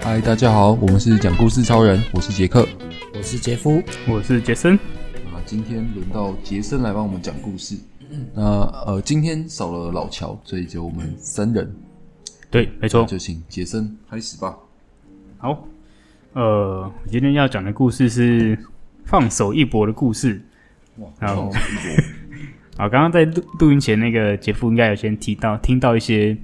[0.00, 2.66] 嗨，大家好，我们是讲故事超人，我是杰克，
[3.14, 4.76] 我是杰夫，我是杰森。
[4.76, 7.76] 啊，今天轮到杰森来帮我们讲故事。
[8.10, 8.42] 嗯、那
[8.86, 11.74] 呃，今天少了老乔，所以只有我们三人。
[12.50, 14.56] 对，没错，就请杰森开始吧。
[15.38, 15.66] 好，
[16.34, 18.56] 呃，今天要讲的故事是
[19.04, 20.40] 放手一搏的故事。
[20.98, 22.04] 哇，放手一搏。
[22.76, 26.36] 好，刚刚在录录音前，那个杰夫应该有先提到，听到一些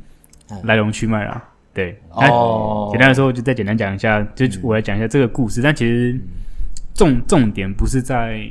[0.65, 1.45] 来龙去脉啦。
[1.73, 5.61] 对，哦，简单的说，就再简单讲一下，就我来讲一下这个故事。
[5.61, 6.19] 嗯、但其实
[6.95, 8.48] 重重点不是在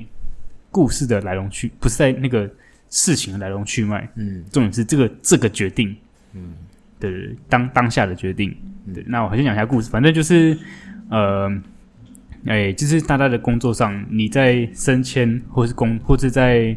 [0.72, 2.50] 故事的来龙去，不是在那个
[2.90, 4.08] 事情的来龙去脉。
[4.16, 5.96] 嗯，重点是这个这个决定。
[6.34, 6.54] 嗯，
[7.00, 8.56] 对对，当当下的决定。
[8.94, 9.90] 对，那我还是讲一下故事。
[9.90, 10.58] 反正就是，
[11.10, 11.52] 呃，
[12.46, 16.76] 哎，就是大家的工作上，你在升迁，或是工，或是在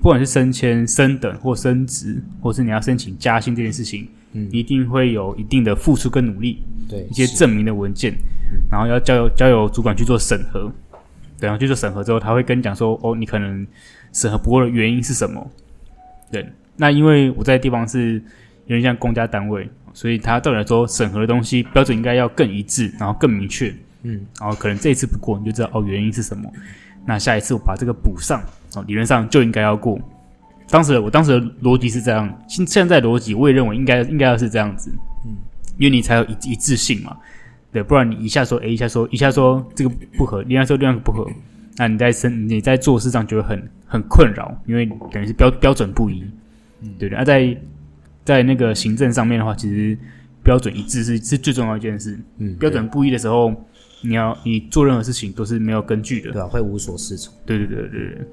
[0.00, 4.08] 不管是升迁、升等或升职，或是你要申请加薪这件事情。
[4.32, 8.14] 嗯，一定会有一定的付出跟努力，对一些证明的文件，
[8.70, 10.72] 然后要交由交由主管去做审核，
[11.36, 13.66] 对，然后去做审核之后，他会跟你讲说，哦，你可能
[14.12, 15.50] 审核不过的原因是什么？
[16.30, 18.22] 对，那因为我在的地方是
[18.66, 26.48] 有点像公家单位，所以他照理来说审核的东西标准应该要更一致，然后更明确，嗯，然后可能这一次不过，你就知道哦原因是什么，
[27.04, 28.40] 那下一次我把这个补上，
[28.74, 29.98] 哦，理论上就应该要过。
[30.68, 34.88] 当时，我当时的逻辑是这样，现现在逻辑我也认为应该应该要是这样子，
[35.26, 35.34] 嗯，
[35.78, 37.16] 因为你才有一一致性嘛，
[37.72, 41.28] 对，不然你一下说 A，一下说一下说这个不合，另外说另外一个不合，
[41.76, 46.22] 那你在生你在做事上就会很很困扰，因为等于是标标准不一，
[46.82, 47.16] 嗯，对的。
[47.16, 47.56] 那、啊、在
[48.24, 49.98] 在那个行政上面的话，其实
[50.44, 53.52] 标准一致是是最重要一件事，嗯，标准不一的时候，
[54.02, 58.26] 你要你做任何事情都是没有根据的，对啊，会无所适从，对对对对对。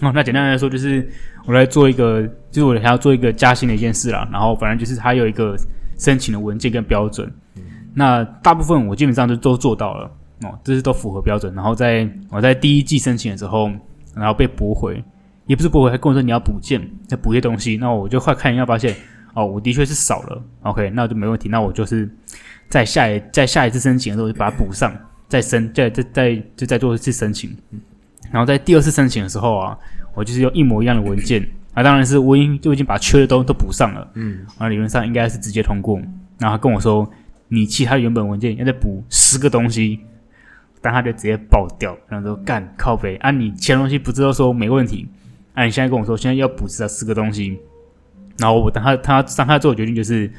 [0.00, 1.08] 哦，那简单来说就是
[1.46, 4.28] 我来做一个，就是我还要做一个加薪的一件事啦。
[4.32, 5.56] 然后反正就是它有一个
[5.98, 7.62] 申请的文件跟标准，嗯、
[7.94, 10.10] 那大部分我基本上就都做到了
[10.42, 11.54] 哦，这是都符合标准。
[11.54, 13.70] 然后在我在第一季申请的时候，
[14.16, 15.02] 然后被驳回，
[15.46, 17.76] 也不是驳回，还跟我说你要补件，再补些东西。
[17.76, 18.96] 那我就快看一下，发现
[19.34, 20.42] 哦，我的确是少了。
[20.62, 21.48] OK，那就没问题。
[21.48, 22.10] 那我就是
[22.68, 24.92] 在下一在下一次申请的时候就把它补上，
[25.28, 27.56] 再申再再再就再做一次申请。
[28.30, 29.78] 然后在第二次申请的时候啊，
[30.14, 35.98] 我就是用一模一样的文件啊，当然是我已经就已经把缺的都都补上了，嗯，啊，理论上应该是直接通过。
[36.38, 37.08] 然后他跟我说，
[37.48, 40.00] 你其他原本文件要再补十个东西，
[40.80, 43.16] 但他就直接爆掉，然后说干靠北。
[43.16, 45.08] 啊，你其他东西不知道说没问题，
[45.54, 47.58] 啊，你现在跟我说现在要补至少十个东西，
[48.38, 50.30] 然后我等他他让他做的决定就是，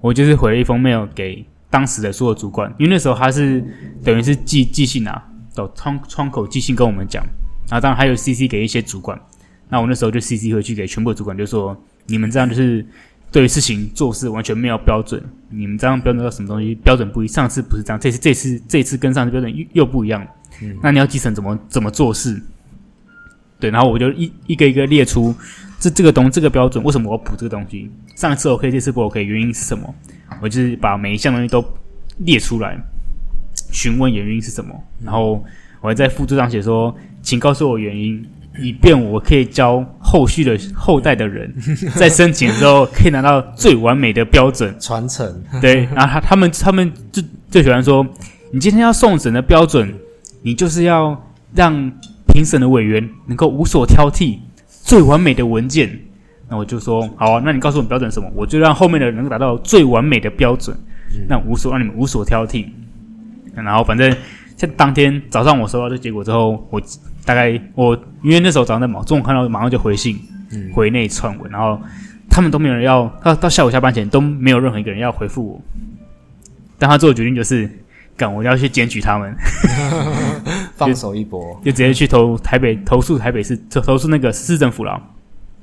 [0.00, 3.64] 我就是回了一封 mail 给当时的所有主管，因为那时候他是
[4.04, 5.24] 等于是寄寄信啊。
[5.56, 7.24] 到窗窗口寄信跟我们讲，
[7.68, 9.20] 然后当然还有 CC 给一些主管，
[9.70, 12.86] 那我那时候就 CC 回去给全部主管，就说你们这样就是
[13.32, 20.24] 对于事情做事完全没有标准，你们这样标准到什么东西标准不一，上次不是这样，这次这次这次跟上次标准又又不一样，
[20.62, 22.40] 嗯，那你要基层怎么怎么做事？
[23.58, 25.34] 对，然后我就一一个一个列出
[25.80, 29.94] 这这个东这个标准为什么我要补这个东西，上一次 OK 这次不 OK 原因是什么？
[30.42, 31.64] 我就是把每一项东西都
[32.18, 32.78] 列出来。
[33.70, 35.44] 询问原因是什么，然后
[35.80, 38.24] 我还在附注上写说，请告诉我原因，
[38.58, 41.54] 以便我可以教后续的后代的人，
[41.94, 45.42] 在申请的时候可以拿到最完美的标准传承。
[45.60, 48.06] 对，然后他他们他们就最喜欢说，
[48.52, 49.92] 你今天要送审的标准，
[50.42, 51.20] 你就是要
[51.54, 51.72] 让
[52.28, 54.38] 评审的委员能够无所挑剔，
[54.68, 56.00] 最完美的文件。
[56.48, 60.76] 那我就说，好啊，那你告诉我标准什么，我就让后面的人能够达到最完美的标准，
[61.28, 62.66] 那无所让你们无所挑剔。
[63.64, 64.14] 然后反正
[64.56, 66.80] 在当天早上我收到这结果之后，我
[67.24, 70.18] 大概我因为那时候早上在忙，中午看到马上就回信，
[70.52, 71.80] 嗯、回那一串文，然后
[72.30, 75.60] 他们都没有人要，到到下午下班前都没有任何一个人要回复我。
[76.78, 77.68] 但他做的决定就是，
[78.16, 79.34] 干我要去检举他们，
[80.76, 85.02] 放手一搏， 就直接去投台北投诉台北市投投诉那个市政府了。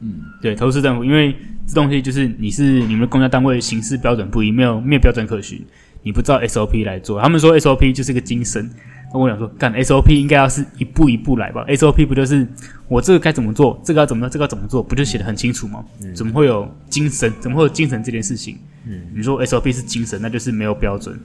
[0.01, 1.35] 嗯，对，投诉市政府，因为
[1.67, 5.63] 这东西就是你是你们的公家单位行事标准不一，没有没有标准可循。
[6.03, 8.69] 你不知道 SOP 来做，他们说 SOP 就是个精神。
[9.13, 12.47] 那我想说，干 SOP 应该要是一步一步来吧？SOP 不就是
[12.87, 15.85] 我这个该怎么做，这个要怎么，这个要怎么做，不就写的很清楚吗？
[16.03, 17.31] 嗯、怎么会有精神？
[17.39, 18.57] 怎么会有精神这件事情？
[18.85, 21.17] 嗯，你说 SOP 是精神，那就是没有标准。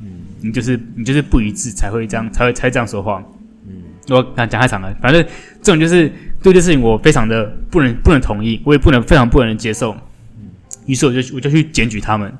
[0.00, 0.08] 嗯，
[0.40, 3.22] 你就是你就是不一致才会这样，才会才这样说话。
[3.68, 3.74] 嗯，
[4.08, 5.22] 我讲太长了，反正
[5.62, 6.10] 这种就是
[6.42, 9.94] 对这事情我非常的不能不能同意，我也不能非常不能接受。
[10.38, 10.48] 嗯，
[10.86, 12.32] 于是我就我就去检举他们。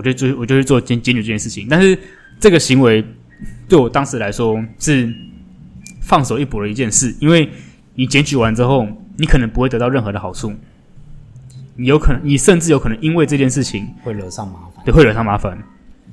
[0.00, 1.66] 我就就，我就去做检检举这件事情。
[1.68, 1.96] 但是
[2.38, 3.04] 这个行为
[3.68, 5.12] 对我当时来说是
[6.00, 7.46] 放手一搏的一件事，因为
[7.96, 8.88] 你检举完之后，
[9.18, 10.54] 你可能不会得到任何的好处。
[11.76, 15.62] 你有可能，你甚至有可能因为这件事情会惹上麻烦，对，会惹上麻烦。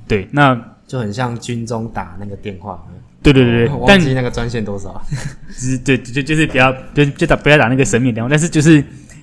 [0.06, 0.54] 对，那
[0.86, 2.82] 就很像军中打那个电话，
[3.22, 5.02] 对对对对，我但忘记那个专线多少，
[5.56, 8.82] 只是对，就就是不要，就就打不要打那个神秘电话，但是就是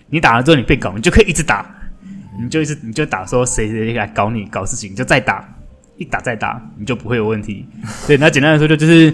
[0.09, 1.65] 你打了之后你被搞，你就可以一直打，
[2.41, 5.47] 你就一直你就打说谁谁来搞你搞事情，你就再打，
[5.97, 7.65] 一打再打，你就不会有问题。
[8.07, 9.13] 对，那简单来说就就是，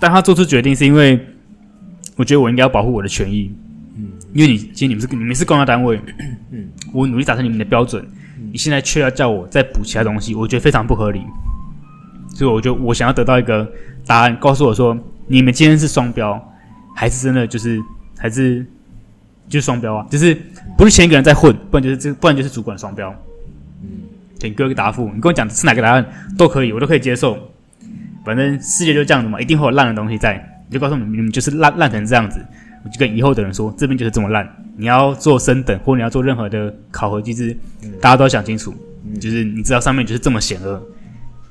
[0.00, 1.18] 当他做出决定是因为，
[2.16, 3.54] 我觉得我应该要保护我的权益，
[3.96, 6.00] 嗯，因为你其实你们是你们是公家单位，
[6.50, 8.06] 嗯，我努力达成你们的标准。
[8.52, 11.22] 你现在却要叫我再补其他东西，我觉得非常不合理。
[12.34, 13.68] 所以我就我想要得到一个
[14.06, 14.96] 答案，告诉我说，
[15.26, 16.40] 你们今天是双标，
[16.94, 17.80] 还是真的就是
[18.16, 18.64] 还是
[19.48, 20.06] 就是双标啊？
[20.10, 20.36] 就是
[20.76, 23.14] 不是前一个人在混，不然就是这，不然就是主管双标。
[23.82, 23.88] 嗯，
[24.38, 26.04] 请给我一个答复，你跟我讲是哪个答案
[26.36, 27.38] 都可以，我都可以接受。
[28.24, 30.34] 反正世界就这样子嘛，一定会有烂的东西在。
[30.68, 32.44] 你就告诉你们，你们就是烂烂成这样子。
[32.82, 34.48] 我就跟以后的人说，这边就是这么烂。
[34.76, 38.74] 你要做升等，或你要做任何的考核机制，嗯、大家都要想清楚。
[39.06, 40.82] 嗯、就是你知道上面就是这么险恶，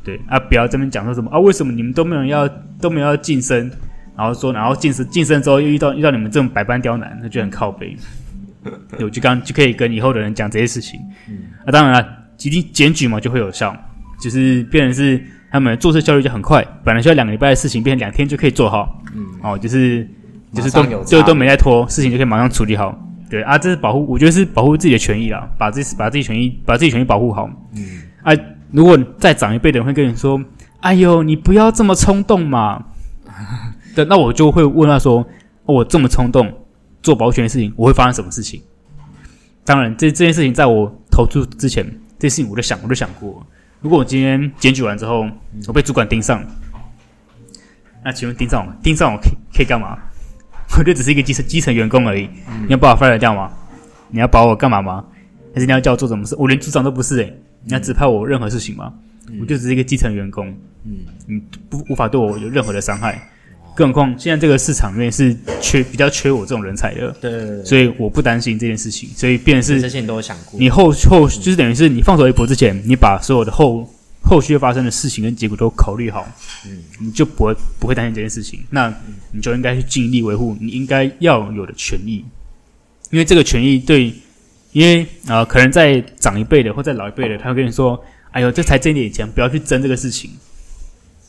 [0.03, 1.39] 对啊，不要这边讲说什么啊？
[1.39, 2.49] 为什么你们都没有要
[2.81, 3.69] 都没有要晋升？
[4.17, 7.95] 然后说，然后晋升晋升之后又遇到遇到你们这种百般刁难，那就很靠北。
[8.97, 10.99] 对，我就刚就可以跟以后的人讲这些事情。
[11.29, 12.07] 嗯、啊，当然了，
[12.41, 13.75] 一定检举嘛就会有效，
[14.19, 15.21] 就是变成是
[15.51, 19.01] 他们做事效率就很快，本来需要两个礼拜的事情，变成两天就可以做好。
[19.15, 20.07] 嗯，哦，就是。
[20.53, 22.95] 就是都就都没在拖，事情就可以马上处理好。
[23.27, 27.49] 对啊，这是保护，我觉得是保护自己的权益啦，把自己把自己权益把自己权益保护好。
[27.75, 28.31] 嗯，啊，
[28.69, 30.39] 如果再长一辈的人会跟你说
[30.81, 32.85] ：“哎呦，你不要这么冲动嘛。”
[33.95, 35.25] 对，那我就会问他说
[35.65, 36.51] ：“我这么冲动
[37.01, 38.61] 做保险的事情，我会发生什么事情？”
[39.65, 41.85] 当然，这这件事情在我投注之前，
[42.19, 43.45] 这事情我都想，我都想过。
[43.81, 45.25] 如果我今天检举完之后，
[45.67, 46.43] 我被主管盯上，
[48.03, 49.97] 那请问盯上我，盯上我可以可以干嘛？
[50.77, 53.51] 我就只是一个基层基层员工而已，嗯、你要把我 fire 掉吗？
[54.09, 55.05] 你要把我干嘛吗？
[55.53, 56.35] 还是你要叫我做什么事？
[56.37, 58.91] 我连组长都不是诶、欸、你要指派我任何事情吗？
[59.29, 60.47] 嗯、我就只是一个基层员工，
[60.83, 60.97] 嗯，
[61.27, 63.29] 你不无法对我有任何的伤害，
[63.75, 73.89] 更何况现在这个市场里面是缺比较缺我这种人才的，对，所以我不担心这件事情，所以变成是这些你都有想过，你后后就是等于是你放手一搏之前，你把所有的后。
[74.25, 76.25] 后续发生的事情跟结果都考虑好，
[76.65, 78.63] 嗯，你就不会不会担心这件事情。
[78.69, 78.91] 那
[79.33, 82.23] 你就应该去尽力维护你应该要有的权益，
[83.11, 84.13] 因为这个权益对，
[84.71, 90.31] 因为啊、呃，可能在长一辈的或在老一辈的，他会跟你说：“哎呦，这才挣点钱，不要去争这个事情。”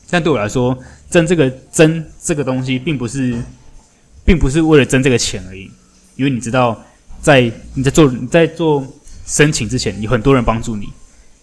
[0.08, 0.78] 但对我来说，
[1.14, 3.40] 争这个争这个东西，并不是，
[4.24, 5.70] 并不是为了争这个钱而已，
[6.16, 6.84] 因为你知道，
[7.22, 8.84] 在你在做你在做
[9.24, 10.88] 申请之前，有很多人帮助你。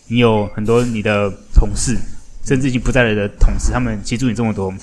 [0.07, 1.95] 你有很多你的同事，
[2.43, 4.73] 甚至已经不在了的同事，他们协助你这么多，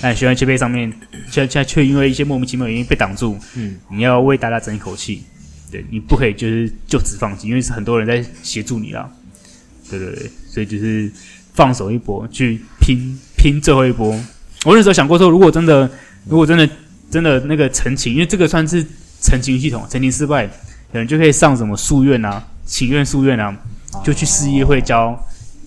[0.00, 0.90] 但学员签配上面，
[1.30, 3.36] 现在却因为一些莫名其妙的原因被挡住。
[3.56, 5.22] 嗯，你要为大家争一口气，
[5.70, 9.06] 对，你不可以就是就此放弃，因为是很多人在协助你啦。
[9.90, 11.12] 对对对，所以就是
[11.52, 14.10] 放手一搏，去拼拼最后一波。
[14.64, 15.88] 我那时候想过说，如果真的，
[16.28, 16.68] 如果真的
[17.10, 18.84] 真的那个陈情，因为这个算是
[19.22, 23.56] 陈情系统，陈情失败，可能就可以上什么诉愿啊，请愿诉愿啊。
[24.04, 25.18] 就去市议会交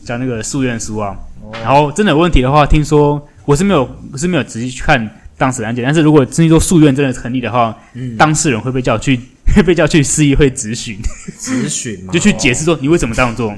[0.06, 1.14] 交那个诉愿书啊，
[1.62, 9.20] 然后真的有问题的话，听说我是没有我是没有仔细去看当时的案件，但是如果真的说诉愿真的成立的话，嗯，当事人会被叫去
[9.54, 10.98] 会 被叫去市议会质询，
[11.38, 13.54] 质询 就去解释说你为什么这样做，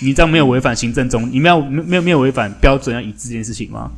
[0.00, 3.90] 你这样没有违反行政中，你没有没有没有违反标准要一致这件事情吗？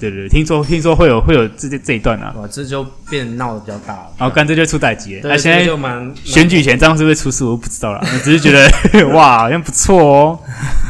[0.00, 4.10] 对对对，听说听说会有会有这这这一段啊，哇，这就变闹得比较大了。
[4.16, 7.44] 然后干脆就出代志，那现在就蛮选举前这样是不是出事？
[7.44, 8.66] 我不知道啦，我只是觉得
[9.12, 10.38] 哇，好像不错哦。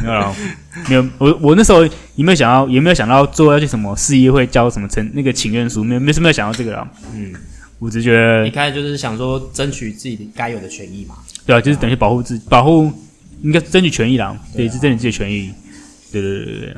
[0.00, 0.34] 没有，
[0.88, 5.82] 没有，我我那时候有没有想到，有没有想到最后要去什么市议会交什么成那个请愿书？
[5.82, 6.88] 没有，没什么想到这个啦。
[7.12, 7.32] 嗯，
[7.80, 11.16] 我只觉得一开始就是想说争取自己的该有的权益嘛。
[11.44, 12.92] 对啊，就是等于保护自己，保护
[13.42, 14.38] 应该争取权益啦。
[14.54, 15.52] 对，是争取自己的权益。
[16.12, 16.76] 对对对对对。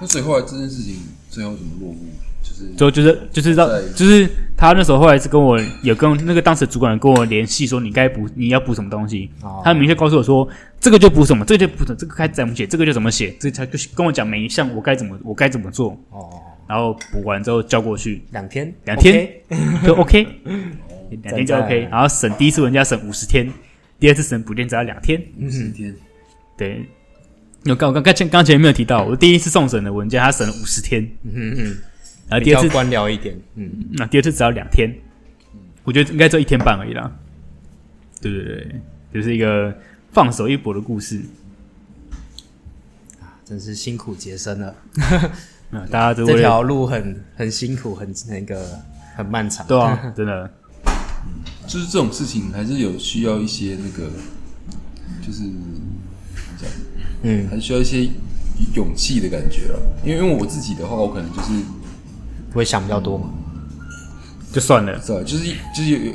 [0.00, 0.96] 那所以后来这件事情。
[1.34, 1.98] 最后怎么落幕？
[2.44, 16.00] 就是就就是就是让就是他那时候后来是跟我有跟那个当时主管跟我联系说，你该补你要补什么东西，哦、他明确告诉我说，这个就补什么，这个就补什么，这个该怎么写，这个就怎么写，这他就跟我讲每一项我该怎么我该怎么做。
[16.10, 16.30] 哦，
[16.68, 18.22] 然后补完之后交过去。
[18.30, 18.72] 两天？
[18.84, 19.28] 两天？
[19.84, 20.24] 就 OK
[21.24, 23.52] 两天就 OK，然后审第一次人家审五十天，
[23.98, 25.20] 第二次审补件只要两天。
[25.40, 25.92] 五十天，
[26.56, 26.88] 对。
[27.64, 31.76] 有刚刚刚前刚前没有提到，我第一次送审的文件，他审了五十天，嗯嗯，
[32.28, 34.94] 然后第二次官僚一点，嗯，那第二次只要两天，
[35.82, 37.10] 我觉得应该只有一天半而已啦。
[38.20, 38.80] 对对对，
[39.14, 39.74] 就是一个
[40.12, 41.22] 放手一搏的故事
[43.22, 44.76] 啊，真是辛苦杰森了。
[45.70, 48.78] 嗯，大家都 这条路很很辛苦，很那个
[49.16, 50.52] 很漫长，对啊， 真的。
[51.66, 54.10] 就是这种事情还是有需要一些那个，
[55.26, 55.44] 就是
[56.34, 56.70] 怎么讲，
[57.22, 58.08] 嗯，还需要一些
[58.74, 59.80] 勇气的感觉了。
[60.04, 61.52] 因为因为我自己的话，我可能就是
[62.50, 63.30] 不会想比较多嘛，
[64.52, 65.20] 就算了，是吧？
[65.24, 66.12] 就是就是有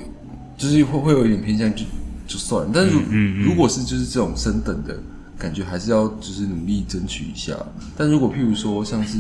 [0.57, 1.83] 就是会会有一点偏向就
[2.27, 2.71] 就算了。
[2.73, 4.97] 但是如、嗯嗯、如果是就是这种升等的
[5.37, 7.55] 感觉，还是要就是努力争取一下。
[7.97, 9.17] 但如果譬如说像是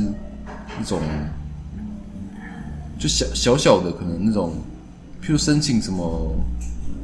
[0.79, 1.01] 那种
[2.97, 4.53] 就小小小的可能那种。
[5.21, 6.33] 譬如申请什么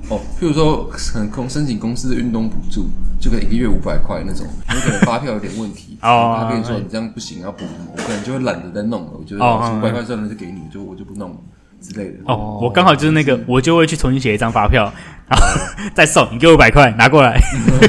[0.10, 2.88] 哦，譬如说可能公申请公司的运动补助，
[3.20, 9.12] 就可能一个月五百块那种，有可能发票有点问题， 哦，他跟你说你这样不行，要补，我可能就会懒得再弄了。
[9.14, 11.38] 我觉得五百块算了，就给你，就我就不弄了
[11.82, 12.18] 之类的。
[12.26, 14.94] 哦，我刚好就是那个，我就会去重新写一张发票，
[15.28, 15.48] 然后
[15.96, 17.42] 再送你给我五百块拿过来，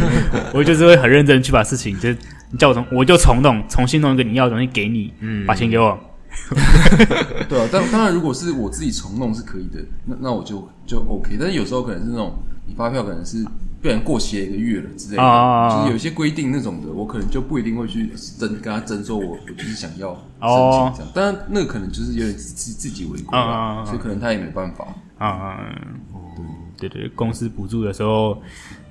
[0.55, 2.17] 我就是会很认真去把事情，就是
[2.51, 5.99] 你叫我重，我就从弄，重新弄一个你要的东西给你，嗯，把钱给我。
[7.49, 11.37] 对啊，当当然，如果是我自己重弄是可以的，那那我就就 OK。
[11.41, 12.35] 但是有时候可能是那种
[12.67, 13.45] 你发票可能是
[13.83, 21.13] 不然过期了一个月了之类的，啊、就是有一些规定那种的，我可能就不一定会去争跟他争说我我就是想要申请这样。
[21.13, 24.87] 当然、啊，那个可能就是有点自自己违规啊，所以可能他也没办法
[25.19, 25.59] 啊。
[26.79, 28.41] 对对对，公司补助的时候，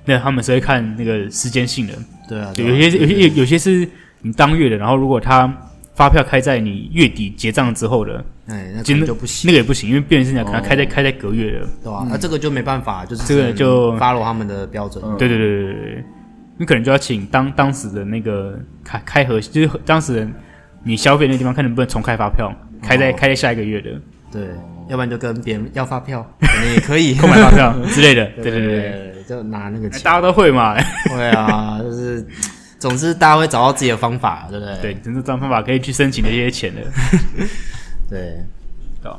[0.04, 1.94] 那他们是会看那个时间性的，
[2.28, 3.88] 对啊，对有些有些有有些是
[4.20, 5.50] 你当月的，然后如果他。
[5.96, 12.06] 发票开在你月底结账之后的，哎，那就不行，那个也不行，因为变成是讲可能开在开在隔月的，对吧？
[12.08, 15.02] 那这个就没办法，就是这个就 follow 他们的标准。
[15.16, 16.04] 对对对对对，
[16.58, 20.30] 你可能就要请当当时的那个开开核，就是当时人
[20.84, 23.90] 你消费那地方，看能不能重开发票，开在开在下一个月的。
[24.30, 24.48] 对，
[24.88, 28.26] 要不然就跟别人要发票， 可能也可以 购买发票之类的。
[28.42, 30.76] 对对对，就拿那个钱，大家都会嘛。
[31.08, 32.26] 对啊，就是。
[32.78, 34.76] 总之，大家会找到自己的方法，对不对？
[34.82, 36.82] 对，总之找方法可以去申请那些钱的。
[38.08, 38.36] 对，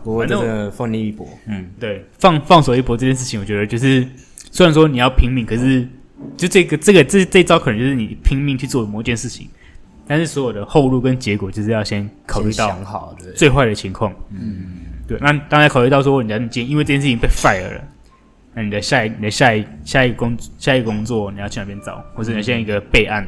[0.04, 4.08] 不过这个放你一搏，嗯，对，放放手一搏这件事情，我觉得就是
[4.52, 5.88] 虽然说你要拼命，可是
[6.38, 9.50] 就这个这个这这招可能就是你拼命去做某件事情，
[10.08, 12.78] 但是所有的后路跟结果就是要先考虑到
[13.36, 14.14] 最坏的情况。
[14.30, 14.68] 嗯，
[15.08, 15.18] 对。
[15.20, 17.84] 那当然考虑到说，你今天因为这件事情被 fire 了。
[18.58, 22.04] 那你的下一、你的下一、下一个工、下一个工作，你要去哪边找？
[22.16, 23.24] 或者你现在一个备案，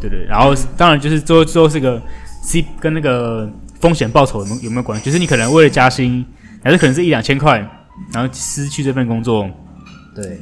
[0.00, 0.24] 对对。
[0.24, 2.02] 然后当然就是最后最后是个
[2.42, 3.46] C 跟那个
[3.78, 5.04] 风险报酬有没有有没有关系？
[5.04, 6.24] 就是你可能为了加薪，
[6.64, 7.58] 还是可能是一两千块，
[8.14, 9.46] 然后失去这份工作，
[10.14, 10.38] 对，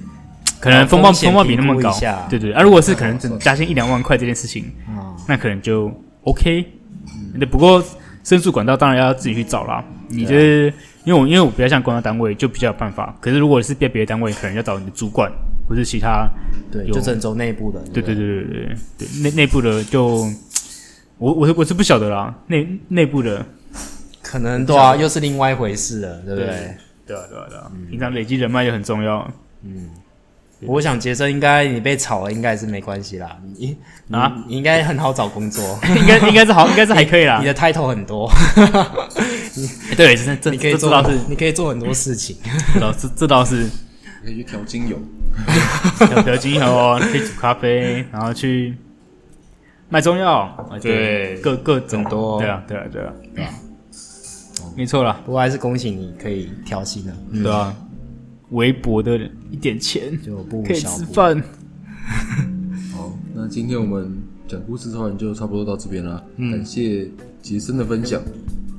[0.61, 1.93] 可能风暴风暴比那么高，
[2.31, 2.53] 对对。
[2.53, 4.73] 啊，如果是可能加薪一两万块这件事情，
[5.27, 5.93] 那可能就
[6.23, 6.65] OK。
[7.37, 7.85] 对，不过
[8.27, 9.83] 申诉管道当然要自己去找啦。
[10.09, 10.73] 你就是。
[11.07, 13.17] 因为我因为我比较像公家单位，就比较有办法。
[13.21, 15.31] 可是如果是被别的单位，可能要找你的主管
[15.69, 16.29] 或是其他，
[16.69, 17.79] 对，就郑州内部的。
[17.95, 20.27] 对对对对对对，内内部的就
[21.19, 23.47] 我我我是不晓得啦，内内部的
[24.21, 26.49] 可能对啊，又是另外一回事了，对不对？
[27.07, 29.31] 对啊对啊对啊，平常累积人脉也很重要。
[29.63, 29.89] 嗯，
[30.63, 33.37] 我想杰森应该你被炒了，应该是没关系啦。
[33.57, 33.77] 你
[34.11, 37.39] 啊，你应该很好找工作， 应该应该是好，应该是还可以啦。
[37.41, 38.31] 你的 title 很多。
[39.97, 42.37] 对，这这 你可以做到是，你可以做很多事情。
[42.75, 43.69] 这倒是，这倒是，
[44.25, 44.99] 可以去调精油，
[45.99, 48.75] 调调精油哦，可以煮咖啡，然后去
[49.89, 53.51] 卖中药，对，各各种多，对啊，对啊，对啊，对啊，
[54.77, 55.21] 没错啦。
[55.25, 57.75] 不过还是恭喜你可以调薪了，对啊，
[58.51, 59.19] 微薄的
[59.51, 61.43] 一点钱就不可以吃饭。
[62.95, 67.11] 好，那今天我们讲故事的话就差不多到这边了，感谢
[67.43, 68.21] 杰森的分享。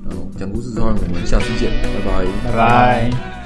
[0.08, 3.37] 然后讲故事之后，我们下次见，拜拜，拜拜。